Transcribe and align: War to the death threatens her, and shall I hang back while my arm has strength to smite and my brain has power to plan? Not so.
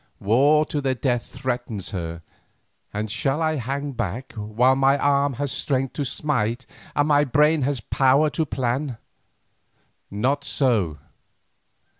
War 0.19 0.65
to 0.65 0.81
the 0.81 0.95
death 0.95 1.27
threatens 1.27 1.91
her, 1.91 2.23
and 2.91 3.11
shall 3.11 3.39
I 3.39 3.57
hang 3.57 3.91
back 3.91 4.33
while 4.33 4.75
my 4.75 4.97
arm 4.97 5.33
has 5.33 5.51
strength 5.51 5.93
to 5.93 6.05
smite 6.05 6.65
and 6.95 7.07
my 7.07 7.23
brain 7.23 7.61
has 7.61 7.81
power 7.81 8.31
to 8.31 8.43
plan? 8.47 8.97
Not 10.09 10.43
so. 10.43 10.97